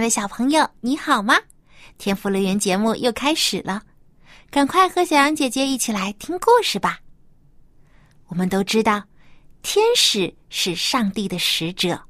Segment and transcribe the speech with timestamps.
[0.00, 1.36] 爱的小朋友，你好吗？
[1.98, 3.82] 天赋乐园节目又开始了，
[4.50, 6.98] 赶快和小羊姐姐一起来听故事吧。
[8.28, 9.04] 我们都知道，
[9.60, 12.02] 天使是上帝的使者，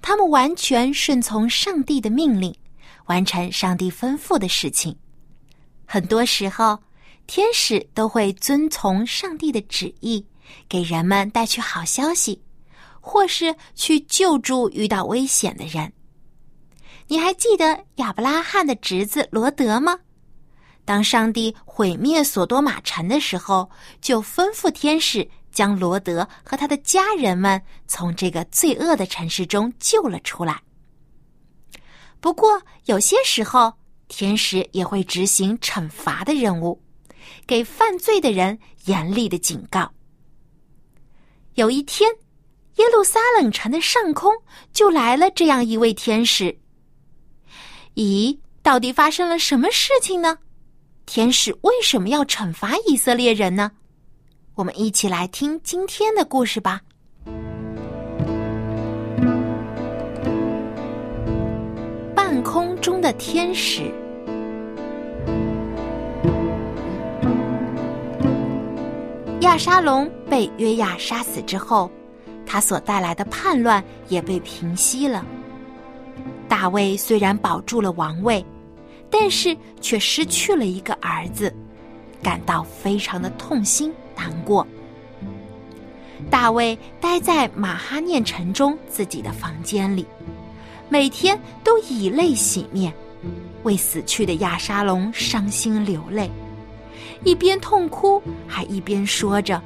[0.00, 2.54] 他们完全顺从上帝的命令，
[3.06, 4.96] 完成上帝吩咐的事情。
[5.86, 6.78] 很多时候，
[7.26, 10.24] 天使都会遵从上帝的旨意，
[10.68, 12.40] 给人们带去好消息，
[13.00, 15.92] 或是去救助遇到危险的人。
[17.10, 19.98] 你还记得亚伯拉罕的侄子罗德吗？
[20.84, 23.68] 当上帝毁灭索多玛城的时候，
[24.02, 30.60] 就吩咐天使将罗德和他的家人们从这个罪恶的城市中救了出来。
[32.20, 33.72] 不过，有些时候
[34.08, 36.78] 天使也会执行惩罚的任务，
[37.46, 39.90] 给犯罪的人严厉的警告。
[41.54, 42.10] 有一天，
[42.76, 44.30] 耶路撒冷城的上空
[44.74, 46.58] 就来了这样一位天使。
[47.98, 50.38] 咦，到底发生了什么事情呢？
[51.04, 53.72] 天使为什么要惩罚以色列人呢？
[54.54, 56.80] 我们一起来听今天的故事吧。
[62.14, 63.92] 半空中的天使，
[69.40, 71.90] 亚沙龙被约亚杀死之后，
[72.46, 75.26] 他所带来的叛乱也被平息了。
[76.48, 78.44] 大卫虽然保住了王位，
[79.10, 81.54] 但是却失去了一个儿子，
[82.22, 84.66] 感到非常的痛心难过。
[86.30, 90.04] 大卫待在马哈念城中自己的房间里，
[90.88, 92.92] 每天都以泪洗面，
[93.62, 96.28] 为死去的亚沙龙伤心流泪，
[97.24, 99.62] 一边痛哭，还一边说着：“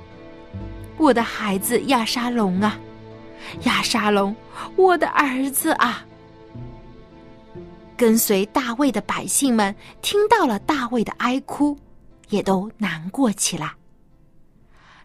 [0.98, 2.78] 我的孩子亚沙龙啊，
[3.64, 4.34] 亚沙龙，
[4.76, 6.04] 我的儿子啊！”
[8.02, 11.78] 跟随大卫的百姓们听到了大卫的哀哭，
[12.30, 13.76] 也都难过起来。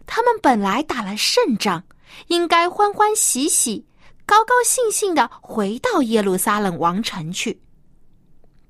[0.04, 1.84] 他们本来打了胜仗，
[2.26, 3.86] 应该欢欢喜喜、
[4.26, 7.62] 高高兴兴的回到耶路撒冷王城去。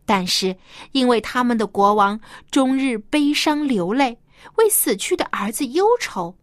[0.04, 0.58] 但是，
[0.92, 4.18] 因为他们的国王终日悲伤流泪，
[4.56, 6.36] 为死去的儿子忧愁，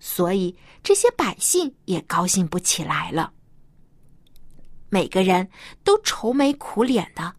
[0.00, 3.34] 所以这些百姓也高兴不起来了。
[4.90, 5.48] 每个人
[5.82, 7.36] 都愁眉苦脸的，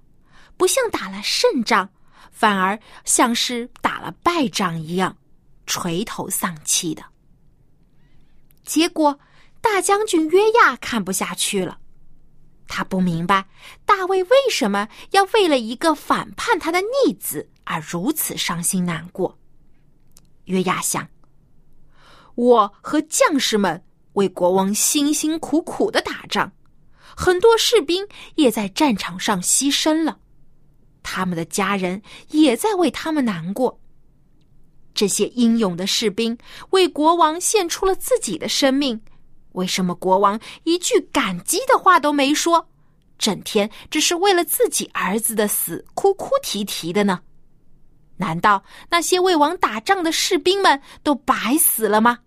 [0.58, 1.90] 不像打了胜仗，
[2.32, 5.18] 反而像是打了败仗一样，
[5.66, 7.04] 垂头丧气的。
[8.64, 9.20] 结果，
[9.60, 11.80] 大将军约亚看不下去了，
[12.68, 13.46] 他不明白
[13.86, 19.38] 大卫为什么要为了一个反叛他的逆子而如此伤心难过。
[20.46, 21.08] 约亚想：
[22.36, 23.84] 我和将士们
[24.14, 26.50] 为国王辛辛苦苦的打仗。
[27.16, 30.20] 很多士兵也在战场上牺牲了，
[31.04, 33.80] 他们的家人也在为他们难过。
[34.94, 36.38] 这些英勇的士兵
[36.72, 39.02] 为国王献出了自己的生命，
[39.54, 42.70] 为什么国王一句感激的话都没说，
[43.18, 47.22] 整天只是为了自己儿子的死哭哭啼啼的呢？
[48.18, 52.20] 难道那些为王打仗的士兵们都白死了吗？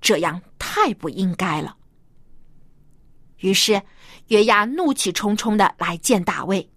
[0.00, 1.76] 这样太不应该了。
[3.38, 3.80] 于是，
[4.28, 6.68] 约亚怒气冲冲的来见大卫，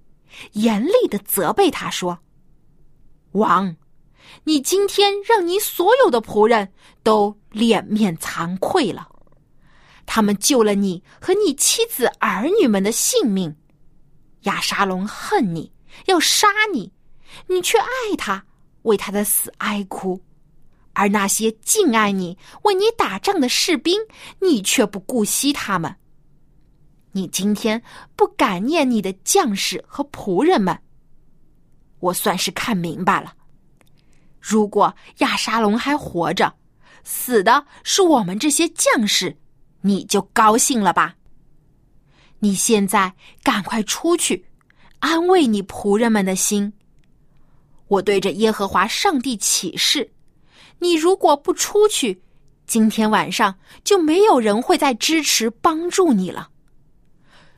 [0.54, 2.20] 严厉的责备他说
[3.34, 3.76] ：“王，
[4.44, 6.72] 你今天让你所有的仆人
[7.02, 9.10] 都脸面惭愧了。
[10.06, 13.56] 他们救了你和你妻子儿女们的性命。
[14.42, 15.72] 亚沙龙恨你，
[16.06, 16.92] 要杀你，
[17.48, 18.46] 你却爱他，
[18.84, 20.20] 为他的死哀哭；
[20.94, 24.00] 而那些敬爱你、为你打仗的士兵，
[24.40, 25.96] 你却不顾惜他们。”
[27.14, 27.82] 你今天
[28.16, 30.78] 不感念你的将士和仆人们，
[32.00, 33.34] 我算是看明白了。
[34.40, 36.56] 如果亚沙龙还活着，
[37.04, 39.38] 死的是我们这些将士，
[39.82, 41.16] 你就高兴了吧？
[42.40, 43.14] 你现在
[43.44, 44.46] 赶快出去，
[45.00, 46.74] 安慰你仆人们的心。
[47.88, 50.14] 我对着耶和华上帝起誓，
[50.80, 52.24] 你如果不出去，
[52.66, 56.50] 今天晚上就没有人会再支持帮助你了。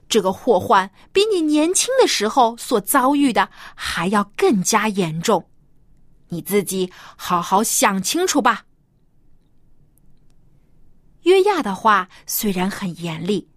[0.08, 5.48] 这个祸患比你年轻的时候所遭遇的还要更加严重。
[6.30, 8.66] 你自己好好想清楚吧。”
[11.24, 13.48] 约亚的话虽然很严厉，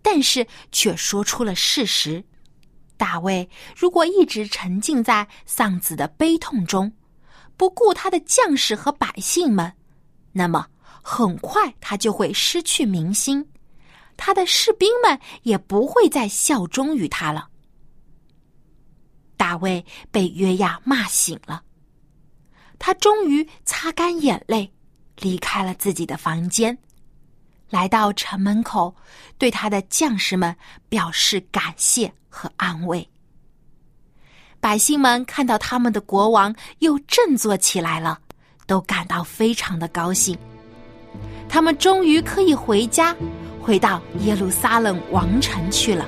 [0.00, 2.24] 但是却说出了事实。
[2.96, 6.90] 大卫如果一直沉浸在丧子的悲痛中，
[7.56, 9.70] 不顾他的将士和百姓们，
[10.32, 10.66] 那么
[11.02, 13.46] 很快他就会失去民心，
[14.16, 17.48] 他的士兵们也不会再效忠于他了。
[19.36, 21.62] 大卫被约亚骂醒了，
[22.78, 24.72] 他终于擦干眼泪，
[25.20, 26.76] 离开了自己的房间。
[27.68, 28.94] 来到城门口，
[29.38, 30.54] 对他的将士们
[30.88, 33.06] 表示感谢和安慰。
[34.60, 38.18] 百姓们看到他们的国王又振作起来了，
[38.66, 40.36] 都感到非常的高兴。
[41.48, 43.14] 他们终于可以回家，
[43.66, 46.06] 回到耶路撒冷王城去了。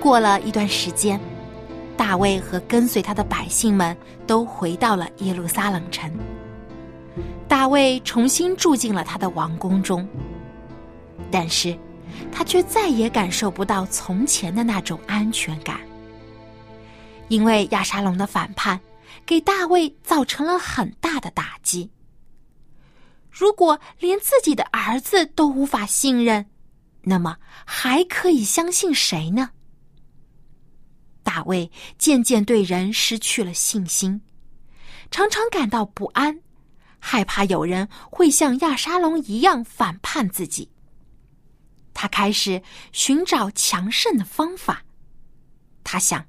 [0.00, 1.20] 过了一段时间。
[1.96, 3.96] 大卫和跟随他的百姓们
[4.26, 6.12] 都回到了耶路撒冷城。
[7.46, 10.06] 大卫重新住进了他的王宫中，
[11.30, 11.74] 但是，
[12.32, 15.78] 他却再也感受不到从前的那种安全感，
[17.28, 18.78] 因为亚沙龙的反叛
[19.26, 21.90] 给大卫造成了很大的打击。
[23.30, 26.50] 如果连自己的儿子都无法信任，
[27.02, 29.50] 那么还可以相信谁呢？
[31.22, 34.20] 大卫渐渐对人失去了信心，
[35.10, 36.40] 常常感到不安，
[36.98, 40.70] 害怕有人会像亚沙龙一样反叛自己。
[41.92, 42.62] 他开始
[42.92, 44.84] 寻找强盛的方法。
[45.82, 46.24] 他想：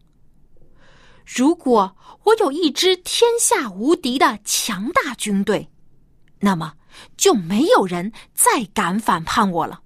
[1.26, 5.70] 如果我有一支天下无敌的强大军队，
[6.40, 6.76] 那么
[7.16, 9.84] 就没有人再敢反叛我了。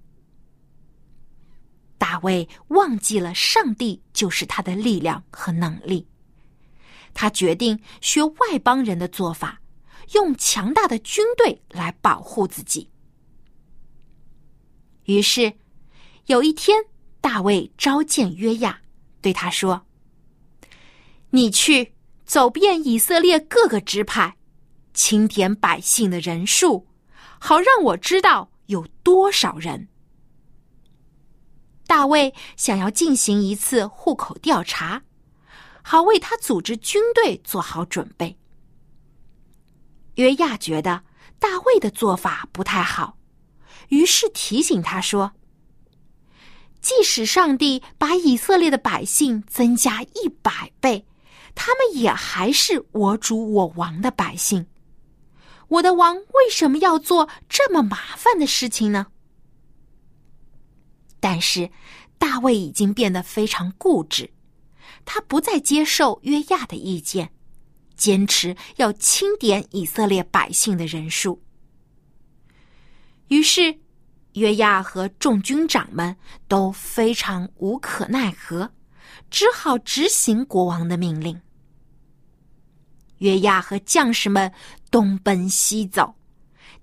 [1.98, 6.06] 大卫忘记了上帝就是他的力量和能力，
[7.12, 9.60] 他决定学外邦人的做法，
[10.12, 12.88] 用强大的军队来保护自己。
[15.04, 15.52] 于是，
[16.26, 16.84] 有一天，
[17.20, 18.80] 大卫召见约亚，
[19.20, 19.84] 对他说
[21.30, 21.92] ：“你去
[22.30, 24.36] 走遍以色列各个支派，
[24.94, 26.86] 清点百姓的人数，
[27.40, 29.88] 好让我知道有多少人。”
[31.88, 35.02] 大卫想要进行一次户口调查，
[35.82, 38.38] 好为他组织军队做好准备。
[40.14, 41.02] 约亚觉得
[41.40, 43.18] 大卫的做法不太好，
[43.88, 45.32] 于是提醒他说
[46.80, 51.04] ：“即使上帝把以色列的百姓增加一百倍，
[51.54, 54.66] 他们也还是我主我王的百姓。
[55.68, 59.06] 我的王为什么要做这么麻烦的事情呢？”
[61.20, 61.70] 但是，
[62.18, 64.30] 大卫已经变得非常固执，
[65.04, 67.30] 他不再接受约亚的意见，
[67.94, 71.42] 坚持要清点以色列百姓的人数。
[73.28, 73.78] 于是，
[74.32, 76.16] 约亚和众军长们
[76.48, 78.72] 都非常无可奈何，
[79.30, 81.40] 只好执行国王的命令。
[83.18, 84.52] 约亚和将士们
[84.90, 86.14] 东奔西走，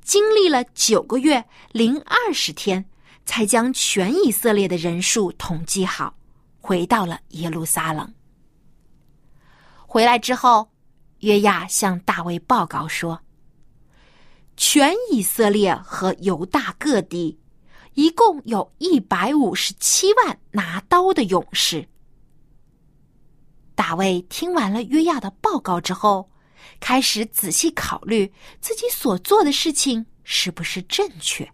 [0.01, 2.83] 经历了九个月零二十天。
[3.29, 6.15] 才将全以色列的人数统计好，
[6.61, 8.09] 回到了耶路撒冷。
[9.85, 10.71] 回来之后，
[11.19, 13.21] 约亚向大卫报告说
[14.55, 17.37] ：“全以色列和犹大各地，
[17.95, 21.85] 一共有一百五十七万拿刀的勇士。”
[23.77, 26.31] 大卫听完了约亚的报告之后，
[26.79, 31.48] 开始仔细考虑自己所做的事情是不是正确。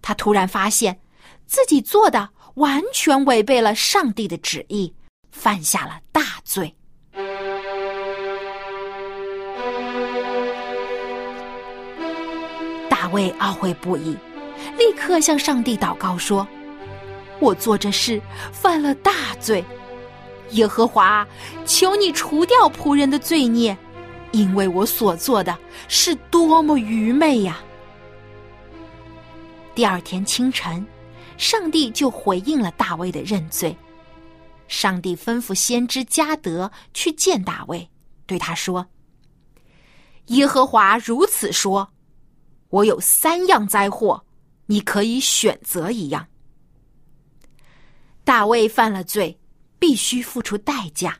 [0.00, 0.98] 他突然发现，
[1.46, 4.94] 自己做的完全违背了上帝的旨意，
[5.30, 6.74] 犯下了大罪。
[12.88, 14.16] 大卫懊悔不已，
[14.78, 16.48] 立刻向上帝祷告说
[17.40, 19.62] ：“我做这事犯了大罪，
[20.52, 21.26] 耶和华，
[21.66, 23.76] 求你除掉仆人的罪孽，
[24.32, 25.56] 因为我所做的
[25.88, 27.60] 是多么愚昧呀！”
[29.74, 30.86] 第二天清晨，
[31.36, 33.76] 上帝就回应了大卫的认罪。
[34.68, 37.86] 上帝吩咐先知加德去见大卫，
[38.26, 38.86] 对他说
[40.28, 41.86] ：“耶和华如此说，
[42.68, 44.22] 我有三样灾祸，
[44.66, 46.26] 你可以选择一样。
[48.24, 49.38] 大卫犯了罪，
[49.82, 51.18] 必须付出代价，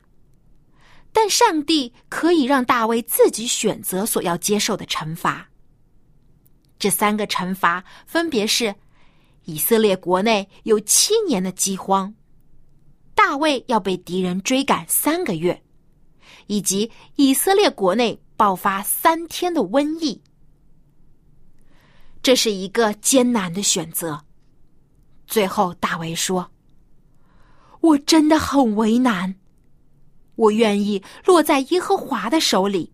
[1.11, 5.49] 但上帝可以让大卫自己选择所要接受的惩罚，
[6.79, 8.73] 这三个惩罚分别是：
[9.43, 12.15] 以色列国内有七年的饥荒，
[13.13, 15.61] 大卫要被敌人追赶三个月，
[16.47, 20.21] 以及以色列国内爆发三天的瘟疫。
[22.21, 24.23] 这是一个艰难的选择。
[25.27, 26.49] 最后，大卫说
[27.83, 29.35] ：“我真的很为难。
[30.35, 32.91] 我愿意落在耶和华的手里，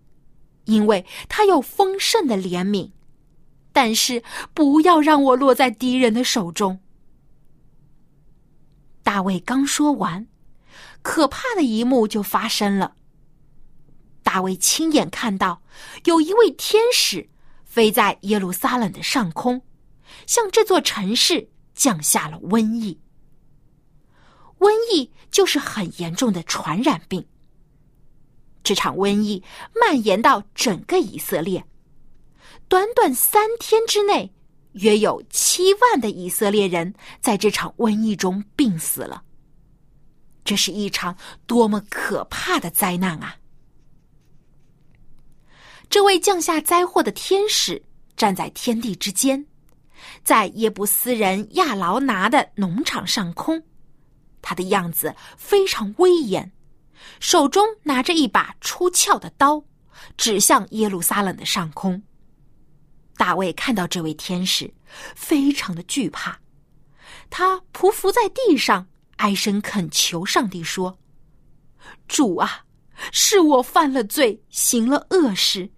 [0.65, 2.91] 因为他有丰盛的怜悯。
[3.71, 6.79] 但是，不要让我落在敌人的手中。”
[9.03, 10.27] 大卫刚说完，
[11.01, 12.95] 可怕的一幕就发生了。
[14.23, 15.61] 大卫亲眼看到
[16.05, 17.29] 有一位天使。
[17.63, 19.61] 飞在耶路撒冷的上空，
[20.25, 22.99] 向这座城市降下了瘟疫。
[24.59, 27.25] 瘟疫就是很严重的传染病。
[28.61, 31.65] 这场瘟疫蔓延到整个以色列，
[32.67, 34.31] 短短三天之内，
[34.73, 39.23] 约有七万的以色列人在这场瘟疫中病死了。
[40.43, 41.15] 这是一场
[41.47, 43.37] 多么可怕的灾难啊！
[45.89, 47.81] 这位降下灾祸的天使
[48.15, 49.45] 站在天地之间，
[50.23, 53.63] 在耶布斯人亚劳拿的农场上空，
[54.41, 56.51] 他的样子非常威严，
[57.19, 59.63] 手中拿着一把出鞘的刀，
[60.17, 62.01] 指向耶路撒冷的上空。
[63.17, 64.73] 大卫看到这位天使，
[65.15, 66.39] 非常的惧怕，
[67.29, 70.97] 他匍匐在地上，哀声恳求上帝说
[72.07, 72.63] ：“主啊，
[73.11, 75.69] 是我犯了罪，行了恶事。”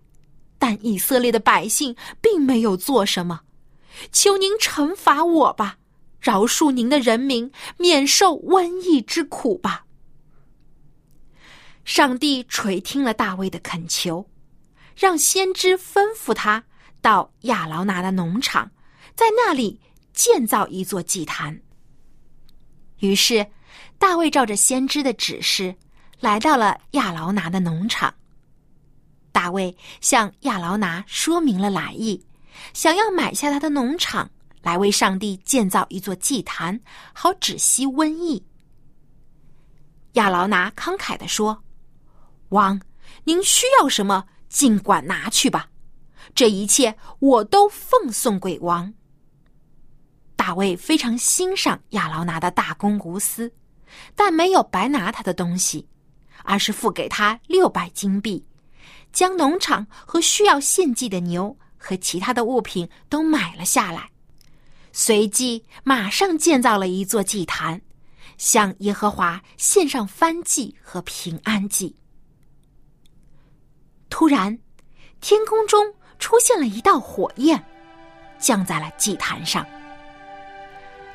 [0.59, 3.41] 但以色列的百姓并没有做什么，
[4.11, 5.79] 求您惩罚我吧，
[6.21, 9.85] 饶恕您的人民，免受瘟疫之苦吧。
[11.83, 14.29] 上帝垂听了大卫的恳求，
[14.95, 16.63] 让先知吩咐他
[17.01, 18.69] 到亚劳拿的农场，
[19.15, 19.81] 在那里
[20.13, 21.59] 建造一座祭坛。
[22.99, 23.45] 于是，
[23.97, 25.75] 大卫照着先知的指示，
[26.19, 28.13] 来到了亚劳拿的农场。
[29.31, 32.23] 大卫向亚劳拿说明了来意，
[32.73, 34.29] 想要买下他的农场，
[34.61, 36.79] 来为上帝建造一座祭坛，
[37.13, 38.43] 好止息瘟疫。
[40.13, 41.63] 亚劳拿慷慨的说
[42.49, 42.79] ：“王，
[43.23, 45.69] 您需要什么，尽管拿去吧，
[46.35, 48.93] 这一切我都奉送给王。”
[50.35, 53.51] 大卫非常欣赏亚劳拿的大公无私，
[54.15, 55.87] 但没有白拿他的东西，
[56.43, 58.45] 而是付给他六百金币。
[59.13, 64.09] 将农场和需要献祭的牛和其他的物品都买了下来，
[65.03, 67.81] 随即马上建造了一座祭坛，
[68.37, 71.95] 向耶和华献上燔祭和平安祭。
[74.11, 74.59] 突然，
[75.19, 77.65] 天空中出现了一道火焰，
[78.37, 79.65] 降在了祭坛上。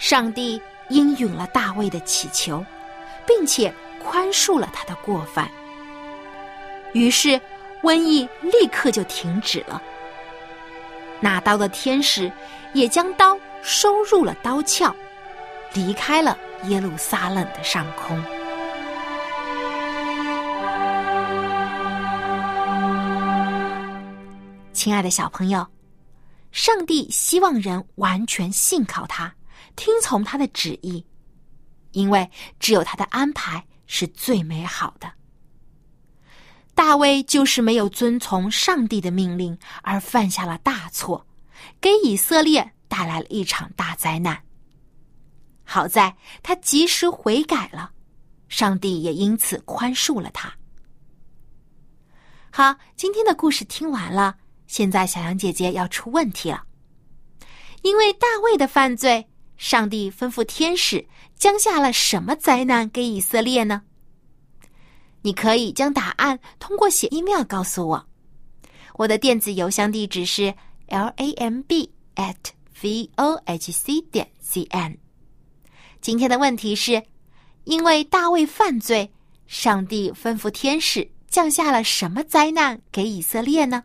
[0.01, 2.67] 上帝应允了大卫的祈求，
[3.25, 5.49] 并且宽恕了他的过犯。
[6.93, 7.41] 于是。
[7.83, 9.81] 瘟疫立刻就停止了。
[11.21, 12.33] 拿刀的天使
[12.73, 14.95] 也将刀收入了刀鞘，
[15.73, 18.23] 离开了耶路撒冷的上空。
[24.73, 25.67] 亲爱的小朋友，
[26.53, 29.35] 上帝希望人完全信靠他，
[29.75, 31.05] 听从他的旨意，
[31.93, 35.11] 因为只有他的安排是最美好的。
[36.75, 41.27] 大卫就是没有遵从上帝的命令，而犯下了大错，
[41.81, 44.41] 给以色列带来了一场大灾难。
[45.65, 47.91] 好在他及时悔改了，
[48.49, 50.53] 上帝也因此宽恕了他。
[52.51, 56.65] 好，今天的故事听完了，现在小羊姐姐要出问题了，
[57.83, 63.83] 因为大卫的犯罪，上帝吩咐天使降下了什么灾难给以色列呢？
[65.23, 68.07] 你可以将答案通过写 email 告诉我，
[68.95, 70.55] 我的电子邮箱地址是
[70.87, 72.37] l a m b at
[72.83, 74.99] v o h c 点 c n。
[76.01, 77.03] 今天的问题是：
[77.65, 79.11] 因为大卫犯罪，
[79.47, 83.85] 上帝吩咐天使降下了什么灾难给以色列呢？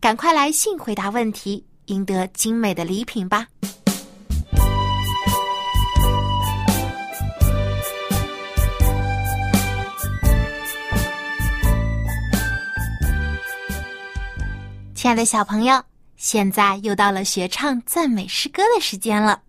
[0.00, 3.48] 赶快来信回答问题，赢得精美的礼品吧！
[14.94, 15.82] 亲爱的小朋友，
[16.22, 19.42] 现在又到了学唱赞美诗歌的时间了。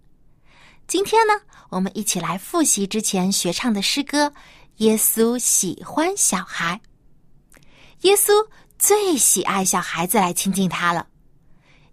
[0.88, 1.34] 今天呢，
[1.70, 4.25] 我们一起来复习之前学唱的诗歌
[4.77, 6.82] 《耶稣喜欢小孩》。
[8.08, 8.32] 耶稣
[8.80, 11.06] 最喜爱小孩子来亲近他了，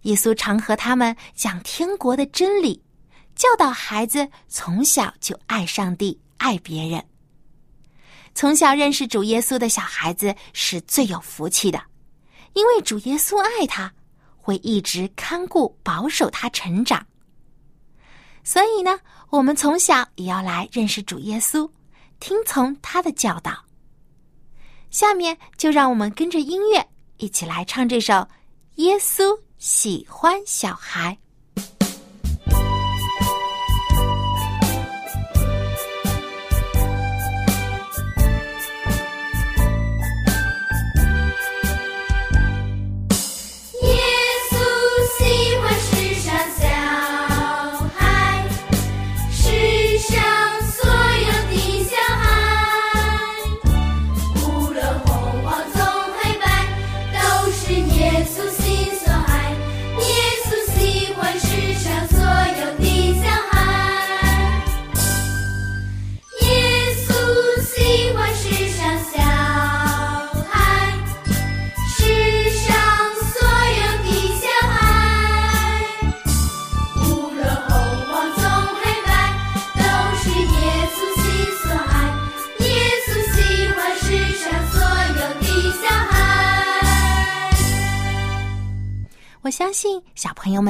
[0.01, 2.81] 耶稣常和他们讲天国的真理，
[3.35, 7.05] 教导孩子从小就爱上帝、爱别人。
[8.33, 11.79] 从小认识主耶稣的小孩子是最有福气的，
[12.53, 13.93] 因为主耶稣爱他，
[14.41, 17.05] 会一直看顾、保守他成长。
[18.43, 21.69] 所以呢，我们从小也要来认识主耶稣，
[22.19, 23.63] 听从他的教导。
[24.89, 26.85] 下面就让我们跟着音乐
[27.17, 28.13] 一起来唱这首
[28.75, 31.17] 《耶稣喜欢小孩》。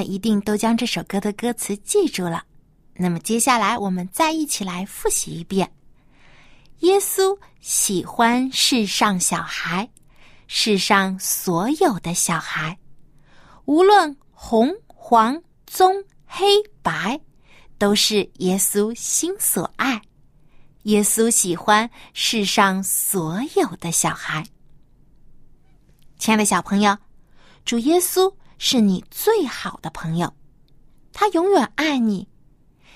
[0.03, 2.43] 一定都将这首歌的歌词记住了。
[2.93, 5.72] 那么接下来我们再一起来复习一遍：
[6.79, 9.89] 耶稣喜欢世上小孩，
[10.48, 12.77] 世上所有的小孩，
[13.65, 16.46] 无论红、黄、棕、黑、
[16.81, 17.20] 白，
[17.77, 20.01] 都是耶稣心所爱。
[20.84, 24.43] 耶稣喜欢世上所有的小孩。
[26.19, 26.97] 亲爱的小朋友，
[27.65, 28.32] 主耶稣。
[28.63, 30.32] 是你最好的朋友，
[31.12, 32.28] 他永远爱你。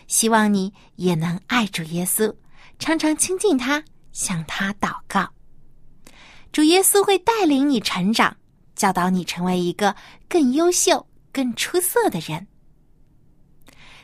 [0.06, 2.32] 希望你也能爱主耶稣，
[2.78, 5.28] 常常亲近他，向他祷告。
[6.52, 8.38] 主耶稣会带领你成长，
[8.76, 9.96] 教导你成为一个
[10.30, 12.46] 更优秀、更出色的人。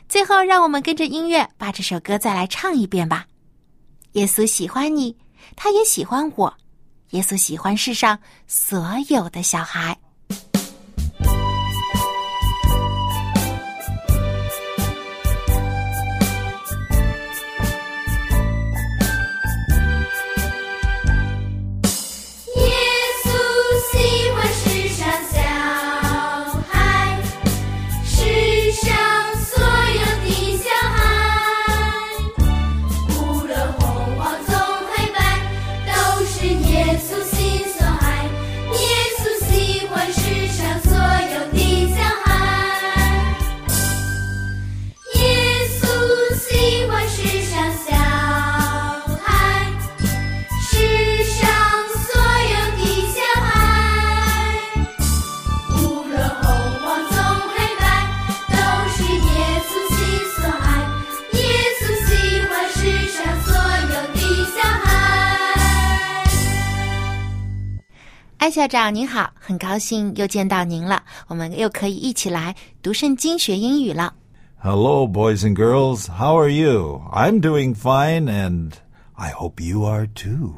[0.08, 3.28] 最后，让我们跟着音乐把这首歌再来唱一遍吧。
[4.14, 5.16] 耶稣喜欢你，
[5.54, 6.52] 他也喜欢我。
[7.10, 10.01] 耶稣喜欢世上所有的小孩。
[68.52, 74.12] 校长您好，很高兴又见到您了，我们又可以一起来读圣经学英语了。
[74.58, 76.06] Hello, boys and girls.
[76.06, 77.00] How are you?
[77.14, 78.72] I'm doing fine, and
[79.14, 80.52] I hope you are too.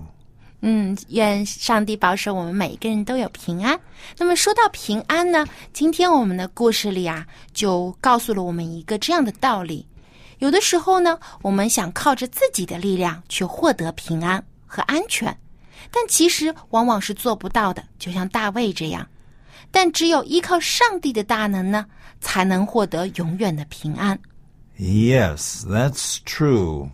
[0.61, 3.79] 嗯，愿上帝保守我们每一个人都有平安。
[4.19, 9.87] 那么说到平安呢，今天我们的故事里啊，就告诉了我们一个这样的道理：
[10.41, 15.37] 有的时候呢，我们想靠着自己的力量去获得平安和安全。
[15.91, 19.07] 但其实往往是做不到的，就像大卫这样。
[19.71, 21.85] 但只有依靠上帝的大能呢，
[22.21, 24.19] 才能获得永远的平安。
[24.79, 26.89] Yes, that's true.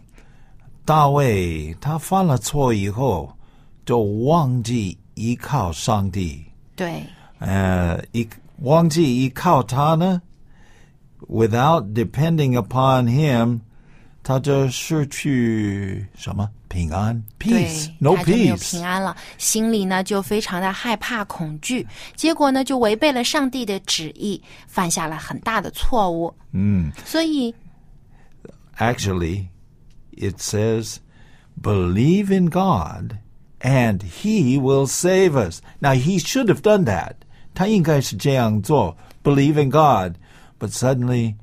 [0.84, 3.36] 大卫他犯了错以后，
[3.84, 6.44] 就忘记依靠上帝。
[6.74, 7.02] 对。
[7.38, 10.20] 呃，依忘记依靠他呢
[11.28, 13.60] ，without depending upon him，
[14.23, 16.49] 他就失去什么？
[16.67, 26.33] 平安，peace，no peace，没有平安了，心里呢就非常的害怕、恐惧，结果呢就违背了上帝的旨意，犯下了很大的错误。
[26.51, 27.53] 嗯，所以，
[28.77, 29.47] actually
[30.17, 30.97] it says
[31.61, 33.19] believe in God
[33.61, 35.61] and He will save us.
[35.79, 37.13] Now he should have done that.
[37.53, 40.17] 他应该是这样做，believe in God,
[40.59, 41.35] but suddenly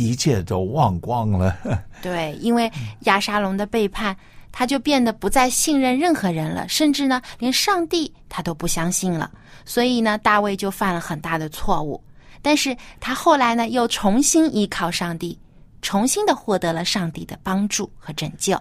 [0.00, 1.56] 一切都忘光了。
[2.02, 4.16] 对，因为亚沙龙的背叛。
[4.52, 9.30] 他就变得不再信任任何人了，甚至呢，连上帝他都不相信了。
[9.64, 12.02] 所以呢，大卫就犯了很大的错误。
[12.42, 15.38] 但是他后来呢，又重新依靠上帝，
[15.82, 18.60] 重新的获得了上帝的帮助和拯救。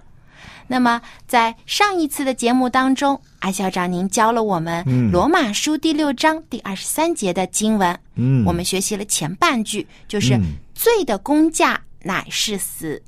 [0.71, 7.99] 那么，在上一次的节目当中，艾校长您教了我们《罗马书》第六章第二十三节的经文。
[8.13, 13.01] 嗯我们学习了前半句，就是嗯罪的工价乃是死。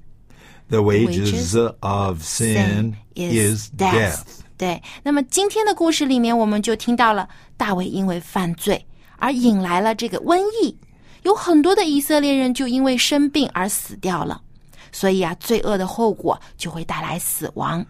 [0.70, 4.24] The wages of sin is death.
[4.58, 8.84] 对，那么今天的故事里面，我们就听到了大卫因为犯罪
[9.18, 10.76] 而引来了这个瘟疫，
[11.22, 14.42] 有很多的以色列人就因为生病而死掉了。
[14.92, 17.86] 所以啊，罪恶的后果就会带来死亡。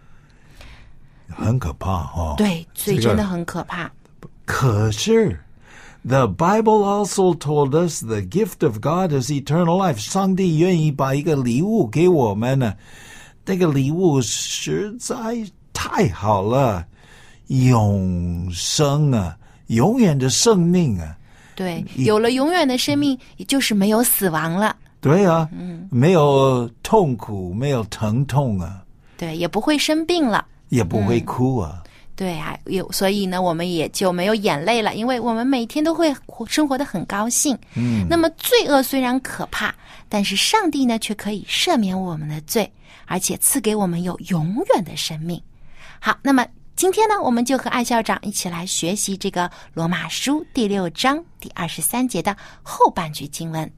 [1.28, 2.36] 很可怕哦。
[2.38, 3.90] 对，罪这个真的很可怕。
[4.46, 5.40] 可是
[6.04, 9.98] ，The Bible also told us the gift of God is eternal life。
[9.98, 12.74] 上帝愿意把一个礼物给我们呢，
[13.46, 15.18] 那个礼物实在
[15.72, 16.86] 太好了，
[17.48, 19.38] 永生啊，
[19.68, 21.16] 永远的生命啊。
[21.56, 24.76] 对，有了永远的生命，也就是没有死亡了。
[25.02, 28.84] 对啊，嗯没有痛苦，没有疼痛啊，
[29.18, 30.46] 对，也不会生病了。
[30.70, 31.84] 也不会哭啊。
[32.16, 37.58] 对啊，有所以呢，我们也就没有眼泪了，因为我们每天都会活生活的很高兴。
[37.76, 39.74] 嗯，那么罪恶虽然可怕，
[40.08, 42.72] 但是上帝呢却可以赦免我们的罪，
[43.08, 45.42] 而且赐给我们有永远的生命。
[46.00, 53.72] 好，那么今天呢，我们就和艾校长一起来学习这个罗马书第六章第二十三节的后半句经文。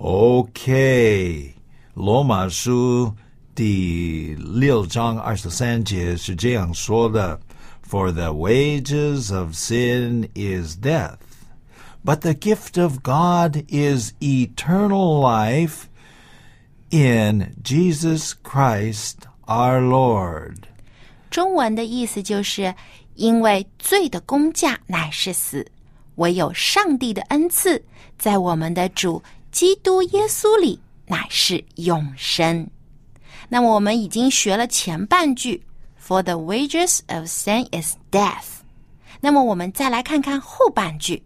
[0.00, 1.54] OK，
[1.94, 3.12] 罗马书
[3.54, 7.40] 第六章二十三节是这样说的：“
[7.88, 11.18] For the wages of sin is death,
[12.04, 15.84] but the gift of God is eternal life
[16.90, 19.14] in Jesus Christ
[19.46, 20.56] our Lord。”
[21.30, 22.74] 中文的意思就是，
[23.14, 25.66] 因为罪的工价乃是死，
[26.16, 27.82] 唯有上帝的恩赐，
[28.18, 32.68] 在我们的主 基督耶稣里乃是永生。
[33.48, 35.62] 那么我们已经学了前半句，
[36.00, 38.60] For the wages of sin is death。
[39.20, 41.22] 那么我们再来看看后半句。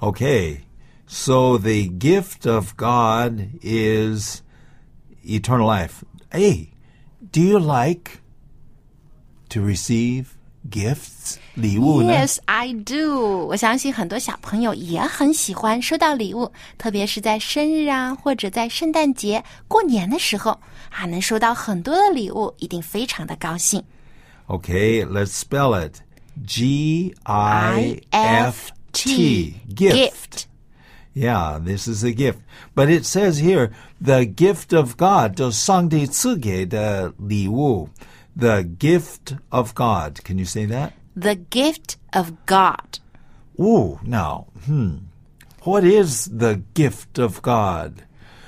[0.00, 0.60] Okay,
[1.06, 4.42] so the gift of God is
[5.24, 6.02] eternal life.
[6.30, 6.68] Hey,
[7.32, 8.20] do you like
[9.50, 10.33] to receive
[10.70, 11.36] gifts?
[11.54, 12.12] 礼物呢？
[12.12, 13.46] Yes, I do。
[13.46, 20.58] 我相信很多小朋友也很喜欢收到礼物，特别是在生日啊，或者在圣诞节、过年的时候
[20.90, 23.82] 啊，能收到很多的礼物，一定非常的高兴。
[24.46, 25.96] Okay, let's spell it.
[26.46, 29.54] G I F T.
[29.74, 30.46] gift.
[31.14, 32.38] Yeah, this is a gift.
[32.74, 37.88] But it says here, the gift of God, 就上帝赐给的礼物.
[38.36, 40.20] The gift of God.
[40.24, 40.92] Can you say that?
[41.16, 43.00] The gift of God.
[43.58, 44.98] Ooh, now, hmm.
[45.64, 47.92] What is the gift of God?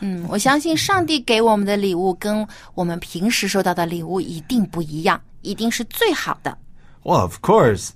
[0.00, 6.56] 嗯，我相信上帝给我们的礼物跟我们平时收到的礼物一定不一样，一定是最好的。
[7.02, 7.90] Well, of course,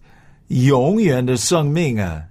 [0.49, 2.25] 永远的生命啊，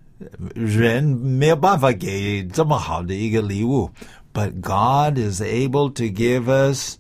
[0.54, 3.90] 人没有办法给这么好的一个礼物。
[4.34, 6.98] But God is able to give us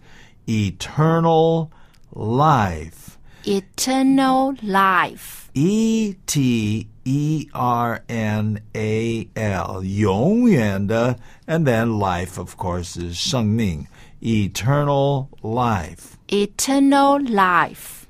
[0.47, 1.69] eternal
[2.13, 3.17] life.
[3.45, 5.49] Eternal life.
[5.53, 13.87] E T E R N A L，永远的，and then life, of course, is 生命，
[14.21, 16.17] eternal life.
[16.27, 18.07] Eternal life.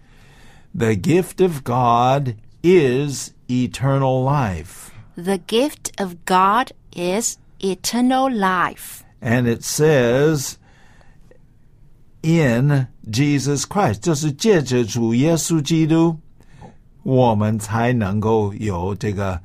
[0.74, 4.92] The gift of God is eternal life.
[5.16, 9.04] The gift of God is eternal life.
[9.22, 10.58] And it says
[12.22, 16.18] in Jesus Christ，就是借着主耶稣基督，
[17.04, 19.40] 我们才能够有这个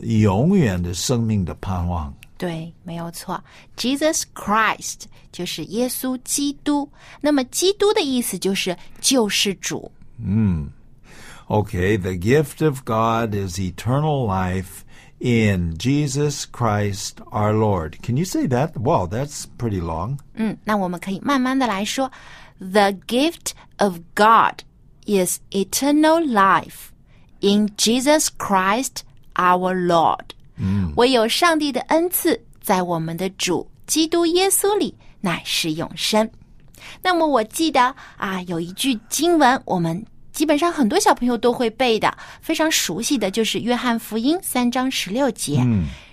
[0.00, 2.12] 永远的生命的盼望。
[2.38, 3.42] 对，没有错。
[3.76, 6.90] Jesus Christ 就是耶稣基督。
[7.20, 9.92] 那么，基督的意思就是救世主。
[11.48, 14.80] Okay, the gift of God is eternal life
[15.20, 18.02] in Jesus Christ our Lord.
[18.02, 18.76] Can you say that?
[18.76, 20.18] Wow, that's pretty long.
[20.34, 22.10] 嗯，那我们可以慢慢的来说。
[22.58, 24.62] The gift of God
[25.06, 26.90] is eternal life
[27.40, 29.02] in Jesus Christ
[29.34, 30.30] our Lord。
[30.56, 36.30] 嗯，唯有上帝的恩赐在我们的主基督耶稣里乃是永生。
[37.00, 40.04] 那么我记得啊，有一句经文，我们
[40.37, 45.65] 基本上很多小朋友都会背的，非常熟悉的就是《约翰福音》三章十六节。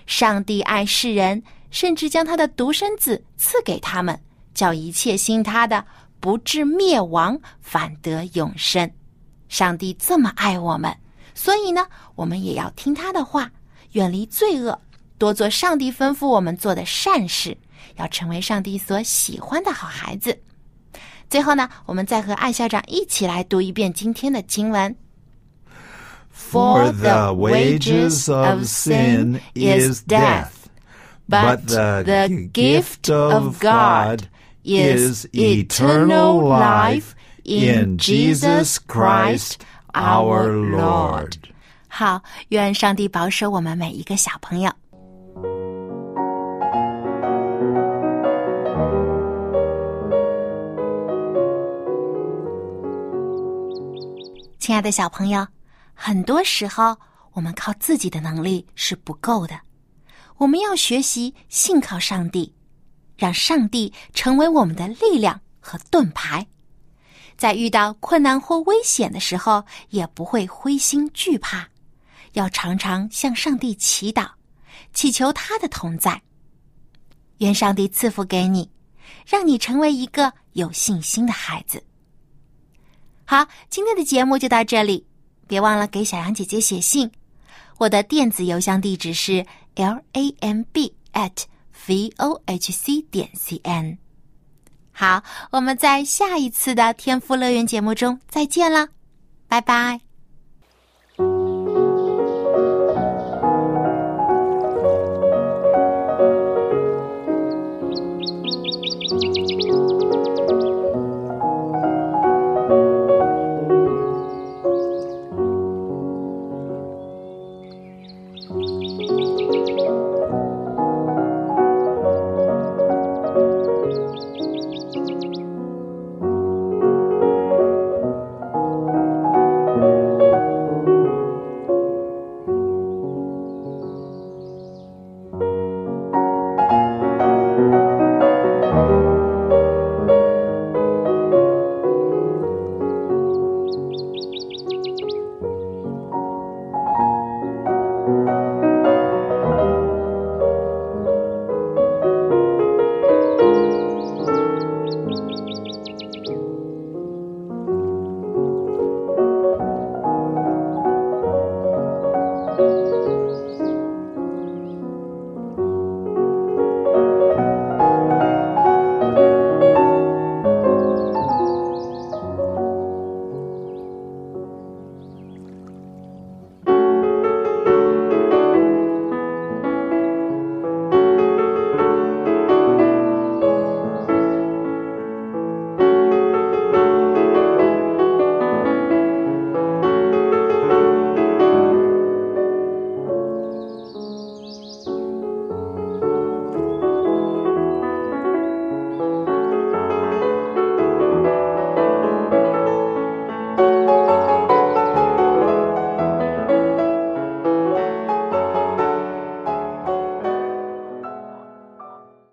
[0.07, 4.19] 上帝爱世人，甚至将他的独生子赐给他们，
[4.55, 5.85] 叫一切信他的
[6.19, 8.91] 不至灭亡，反得永生。
[9.47, 10.97] 上帝这么爱我们，
[11.35, 11.85] 所以呢，
[12.15, 13.51] 我们也要听他的话，
[13.91, 14.81] 远离罪恶，
[15.19, 17.55] 多做上帝吩咐我们做的善事，
[17.97, 20.35] 要成为上帝所喜欢的好孩子。
[21.28, 24.94] 最后呢，我们再和艾校长一起来读一遍今天的经文。
[26.32, 30.52] For the wages of sin is death,
[31.28, 34.22] but the gift of God
[34.64, 37.14] is eternal life
[37.44, 39.56] in Jesus Christ
[39.92, 41.34] our Lord.
[41.88, 44.72] 好，愿上帝保守我们每一个小朋友。
[54.65, 55.47] 亲爱的小朋友，
[55.93, 56.97] 很多时候
[57.33, 59.59] 我们靠自己的能力是不够的，
[60.37, 62.51] 我们要学习信靠上帝，
[63.15, 66.47] 让上帝成为我们的力量和盾牌，
[67.37, 71.67] 在遇到困难或危险的时候，也不会灰心惧怕，
[72.33, 74.27] 要常常向上帝祈祷，
[74.95, 76.19] 祈求他的同在。
[77.37, 78.67] 愿上帝赐福给你，
[79.27, 81.83] 让你成为一个有信心的孩子。
[83.25, 85.05] 好，今天的节目就到这里，
[85.47, 87.11] 别忘了给小羊姐姐写信，
[87.79, 91.43] 我的电子邮箱地址是 l a m b at
[91.87, 93.97] v o h c 点 c n。
[94.91, 98.87] 好，我们在下一次的天赋乐园节目中再见了，
[99.47, 100.04] 拜拜。